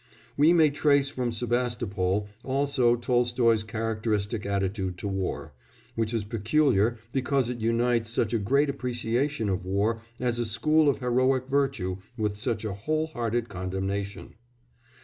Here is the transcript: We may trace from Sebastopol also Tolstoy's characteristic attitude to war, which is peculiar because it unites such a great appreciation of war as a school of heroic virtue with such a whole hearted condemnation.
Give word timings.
We 0.35 0.51
may 0.51 0.71
trace 0.71 1.09
from 1.09 1.31
Sebastopol 1.31 2.27
also 2.43 2.95
Tolstoy's 2.95 3.61
characteristic 3.63 4.47
attitude 4.47 4.97
to 4.97 5.07
war, 5.07 5.53
which 5.93 6.11
is 6.11 6.23
peculiar 6.23 6.97
because 7.11 7.49
it 7.51 7.59
unites 7.59 8.09
such 8.09 8.33
a 8.33 8.39
great 8.39 8.67
appreciation 8.67 9.47
of 9.47 9.63
war 9.63 10.01
as 10.19 10.39
a 10.39 10.45
school 10.47 10.89
of 10.89 10.97
heroic 10.97 11.47
virtue 11.49 11.97
with 12.17 12.35
such 12.35 12.65
a 12.65 12.73
whole 12.73 13.05
hearted 13.13 13.47
condemnation. 13.47 14.33